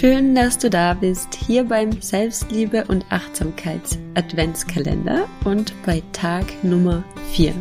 Schön, 0.00 0.34
dass 0.34 0.56
du 0.56 0.70
da 0.70 0.94
bist, 0.94 1.34
hier 1.34 1.62
beim 1.64 2.00
Selbstliebe 2.00 2.86
und 2.88 3.04
Achtsamkeits 3.10 3.98
Adventskalender 4.14 5.28
und 5.44 5.74
bei 5.84 6.02
Tag 6.12 6.46
Nummer 6.62 7.04
4. 7.32 7.52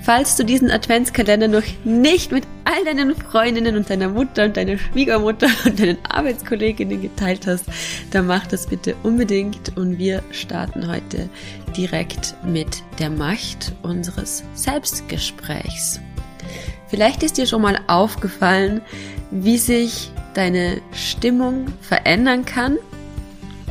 Falls 0.00 0.36
du 0.36 0.44
diesen 0.46 0.70
Adventskalender 0.70 1.48
noch 1.48 1.64
nicht 1.84 2.32
mit 2.32 2.44
all 2.64 2.82
deinen 2.86 3.14
Freundinnen 3.14 3.76
und 3.76 3.90
deiner 3.90 4.08
Mutter 4.08 4.46
und 4.46 4.56
deiner 4.56 4.78
Schwiegermutter 4.78 5.48
und 5.66 5.78
deinen 5.78 5.98
Arbeitskolleginnen 6.08 7.02
geteilt 7.02 7.46
hast, 7.46 7.66
dann 8.10 8.26
mach 8.26 8.46
das 8.46 8.68
bitte 8.68 8.96
unbedingt 9.02 9.76
und 9.76 9.98
wir 9.98 10.22
starten 10.30 10.88
heute 10.88 11.28
direkt 11.76 12.36
mit 12.42 12.82
der 13.00 13.10
Macht 13.10 13.74
unseres 13.82 14.44
Selbstgesprächs. 14.54 16.00
Vielleicht 16.88 17.22
ist 17.22 17.36
dir 17.36 17.44
schon 17.44 17.60
mal 17.60 17.78
aufgefallen, 17.86 18.80
wie 19.30 19.58
sich 19.58 20.10
deine 20.36 20.82
Stimmung 20.92 21.66
verändern 21.80 22.44
kann, 22.44 22.78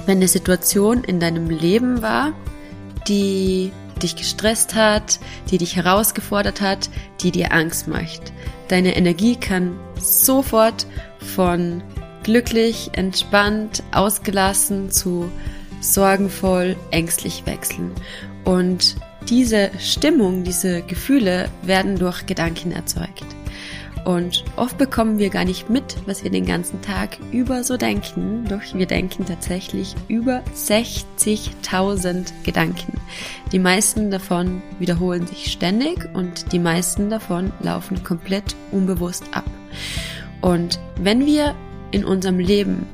wenn 0.05 0.17
eine 0.17 0.27
Situation 0.27 1.03
in 1.03 1.19
deinem 1.19 1.49
Leben 1.49 2.01
war, 2.01 2.33
die 3.07 3.71
dich 4.01 4.15
gestresst 4.15 4.75
hat, 4.75 5.19
die 5.51 5.57
dich 5.57 5.75
herausgefordert 5.75 6.61
hat, 6.61 6.89
die 7.21 7.31
dir 7.31 7.53
Angst 7.53 7.87
macht. 7.87 8.33
Deine 8.67 8.95
Energie 8.95 9.35
kann 9.35 9.79
sofort 9.99 10.87
von 11.35 11.83
glücklich, 12.23 12.89
entspannt, 12.93 13.83
ausgelassen 13.91 14.91
zu 14.91 15.31
sorgenvoll, 15.81 16.75
ängstlich 16.91 17.45
wechseln. 17.45 17.91
Und 18.43 18.95
diese 19.29 19.71
Stimmung, 19.79 20.43
diese 20.43 20.81
Gefühle 20.81 21.49
werden 21.61 21.97
durch 21.97 22.25
Gedanken 22.25 22.71
erzeugt. 22.71 23.25
Und 24.03 24.43
oft 24.55 24.77
bekommen 24.77 25.17
wir 25.17 25.29
gar 25.29 25.45
nicht 25.45 25.69
mit, 25.69 25.95
was 26.05 26.23
wir 26.23 26.29
den 26.29 26.45
ganzen 26.45 26.81
Tag 26.81 27.17
über 27.31 27.63
so 27.63 27.77
denken. 27.77 28.45
Doch 28.47 28.61
wir 28.73 28.85
denken 28.85 29.25
tatsächlich 29.25 29.95
über 30.07 30.43
60.000 30.55 32.31
Gedanken. 32.43 32.99
Die 33.51 33.59
meisten 33.59 34.11
davon 34.11 34.61
wiederholen 34.79 35.25
sich 35.25 35.51
ständig 35.51 36.09
und 36.13 36.51
die 36.51 36.59
meisten 36.59 37.09
davon 37.09 37.51
laufen 37.61 38.03
komplett 38.03 38.55
unbewusst 38.71 39.23
ab. 39.31 39.45
Und 40.41 40.79
wenn 40.97 41.25
wir 41.25 41.55
in 41.91 42.05
unserem 42.05 42.39
Leben 42.39 42.85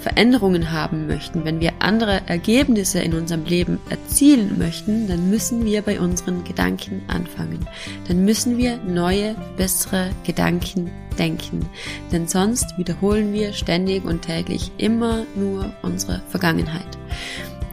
Veränderungen 0.00 0.72
haben 0.72 1.06
möchten, 1.06 1.44
wenn 1.44 1.60
wir 1.60 1.72
andere 1.78 2.22
Ergebnisse 2.26 3.00
in 3.00 3.14
unserem 3.14 3.44
Leben 3.44 3.78
erzielen 3.90 4.58
möchten, 4.58 5.06
dann 5.06 5.30
müssen 5.30 5.64
wir 5.64 5.82
bei 5.82 6.00
unseren 6.00 6.42
Gedanken 6.44 7.02
anfangen. 7.08 7.66
Dann 8.08 8.24
müssen 8.24 8.56
wir 8.56 8.78
neue, 8.78 9.36
bessere 9.56 10.10
Gedanken 10.24 10.90
denken. 11.18 11.68
Denn 12.10 12.26
sonst 12.26 12.78
wiederholen 12.78 13.32
wir 13.32 13.52
ständig 13.52 14.04
und 14.04 14.22
täglich 14.22 14.70
immer 14.78 15.24
nur 15.36 15.72
unsere 15.82 16.22
Vergangenheit. 16.30 16.98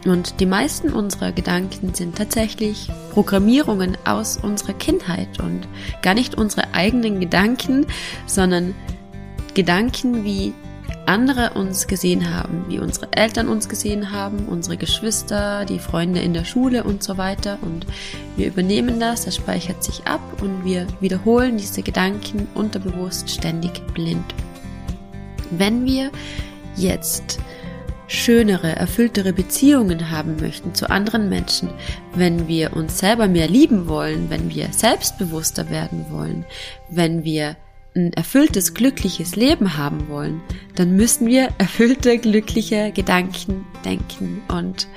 Und 0.05 0.39
die 0.39 0.45
meisten 0.45 0.93
unserer 0.93 1.31
Gedanken 1.31 1.93
sind 1.93 2.17
tatsächlich 2.17 2.89
Programmierungen 3.11 3.97
aus 4.05 4.37
unserer 4.37 4.73
Kindheit 4.73 5.39
und 5.39 5.67
gar 6.01 6.13
nicht 6.13 6.35
unsere 6.35 6.73
eigenen 6.73 7.19
Gedanken, 7.19 7.85
sondern 8.25 8.75
Gedanken 9.53 10.23
wie 10.23 10.53
andere 11.05 11.51
uns 11.53 11.87
gesehen 11.87 12.33
haben, 12.33 12.65
wie 12.67 12.79
unsere 12.79 13.11
Eltern 13.13 13.47
uns 13.47 13.69
gesehen 13.69 14.11
haben, 14.11 14.47
unsere 14.47 14.77
Geschwister, 14.77 15.65
die 15.65 15.79
Freunde 15.79 16.19
in 16.19 16.33
der 16.33 16.45
Schule 16.45 16.83
und 16.83 17.03
so 17.03 17.17
weiter. 17.17 17.57
Und 17.61 17.85
wir 18.35 18.47
übernehmen 18.47 18.99
das, 18.99 19.25
das 19.25 19.35
speichert 19.35 19.83
sich 19.83 20.05
ab 20.05 20.21
und 20.41 20.65
wir 20.65 20.85
wiederholen 20.99 21.57
diese 21.57 21.81
Gedanken 21.81 22.47
unterbewusst 22.53 23.29
ständig 23.29 23.81
blind. 23.93 24.25
Wenn 25.51 25.85
wir 25.85 26.11
jetzt 26.75 27.39
schönere, 28.07 28.75
erfülltere 28.75 29.33
Beziehungen 29.33 30.11
haben 30.11 30.37
möchten 30.37 30.73
zu 30.73 30.89
anderen 30.89 31.29
Menschen, 31.29 31.69
wenn 32.15 32.47
wir 32.47 32.75
uns 32.75 32.99
selber 32.99 33.27
mehr 33.27 33.47
lieben 33.47 33.87
wollen, 33.87 34.29
wenn 34.29 34.49
wir 34.49 34.69
selbstbewusster 34.71 35.69
werden 35.69 36.05
wollen, 36.09 36.45
wenn 36.89 37.23
wir 37.23 37.57
ein 37.95 38.13
erfülltes, 38.13 38.73
glückliches 38.73 39.35
Leben 39.35 39.77
haben 39.77 40.07
wollen, 40.07 40.41
dann 40.77 40.95
müssen 40.95 41.25
wir 41.25 41.49
erfüllte, 41.57 42.19
glückliche 42.19 42.91
Gedanken 42.91 43.65
denken. 43.83 44.43
Und 44.47 44.87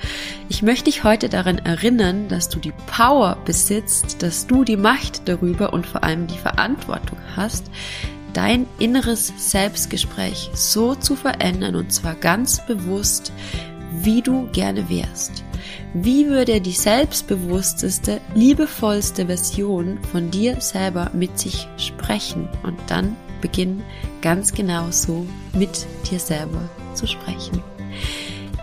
ich 0.47 0.61
möchte 0.61 0.85
dich 0.85 1.03
heute 1.03 1.27
daran 1.27 1.57
erinnern, 1.57 2.27
dass 2.27 2.49
du 2.49 2.59
die 2.59 2.73
Power 2.85 3.37
besitzt, 3.45 4.21
dass 4.21 4.45
du 4.45 4.63
die 4.63 4.77
Macht 4.77 5.27
darüber 5.27 5.73
und 5.73 5.87
vor 5.87 6.03
allem 6.03 6.27
die 6.27 6.37
Verantwortung 6.37 7.17
hast, 7.35 7.65
dein 8.33 8.67
inneres 8.77 9.33
Selbstgespräch 9.37 10.51
so 10.53 10.93
zu 10.93 11.15
verändern 11.15 11.75
und 11.75 11.91
zwar 11.91 12.13
ganz 12.13 12.63
bewusst, 12.67 13.33
wie 14.03 14.21
du 14.21 14.47
gerne 14.51 14.87
wärst. 14.87 15.43
Wie 15.95 16.27
würde 16.27 16.61
die 16.61 16.71
selbstbewussteste, 16.71 18.21
liebevollste 18.35 19.25
Version 19.25 19.99
von 20.11 20.29
dir 20.29 20.61
selber 20.61 21.09
mit 21.13 21.39
sich 21.39 21.67
sprechen? 21.77 22.47
Und 22.63 22.79
dann 22.87 23.17
beginn 23.41 23.83
ganz 24.21 24.53
genau 24.53 24.91
so 24.91 25.25
mit 25.53 25.85
dir 26.09 26.19
selber 26.19 26.69
zu 26.93 27.07
sprechen. 27.07 27.61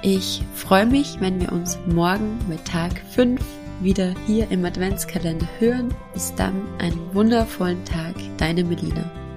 Ich 0.03 0.43
freue 0.55 0.87
mich, 0.87 1.21
wenn 1.21 1.41
wir 1.41 1.53
uns 1.53 1.79
morgen 1.87 2.39
mit 2.49 2.65
Tag 2.65 3.03
5 3.11 3.41
wieder 3.81 4.15
hier 4.27 4.51
im 4.51 4.65
Adventskalender 4.65 5.49
hören. 5.59 5.95
Bis 6.15 6.35
dann 6.35 6.63
einen 6.79 7.15
wundervollen 7.15 7.85
Tag, 7.85 8.15
deine 8.37 8.65
Melina. 8.65 9.28